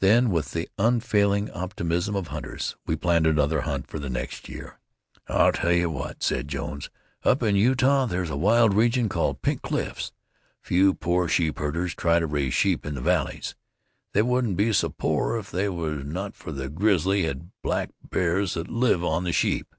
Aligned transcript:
Then, 0.00 0.30
with 0.32 0.50
the 0.54 0.68
unfailing 0.76 1.52
optimism 1.52 2.16
of 2.16 2.26
hunters, 2.34 2.74
we 2.84 2.96
planned 2.96 3.28
another 3.28 3.60
hunt 3.60 3.86
for 3.86 4.00
the 4.00 4.10
next 4.10 4.48
year. 4.48 4.80
"I'll 5.28 5.52
tell 5.52 5.70
you 5.72 5.88
what," 5.88 6.20
said 6.20 6.48
Jones. 6.48 6.90
"Up 7.22 7.44
in 7.44 7.54
Utah 7.54 8.04
there's 8.04 8.28
a 8.28 8.36
wild 8.36 8.74
region 8.74 9.08
called 9.08 9.40
Pink 9.40 9.62
Cliffs. 9.62 10.10
A 10.64 10.66
few 10.66 10.94
poor 10.94 11.28
sheep 11.28 11.60
herders 11.60 11.94
try 11.94 12.18
to 12.18 12.26
raise 12.26 12.54
sheep 12.54 12.84
in 12.84 12.96
the 12.96 13.00
valleys. 13.00 13.54
They 14.14 14.22
wouldn't 14.22 14.56
be 14.56 14.72
so 14.72 14.88
poor 14.88 15.36
if 15.38 15.54
it 15.54 15.68
was 15.68 16.04
not 16.04 16.34
for 16.34 16.50
the 16.50 16.68
grizzly 16.68 17.24
and 17.26 17.52
black 17.62 17.90
bears 18.02 18.54
that 18.54 18.66
live 18.68 19.04
on 19.04 19.22
the 19.22 19.32
sheep. 19.32 19.76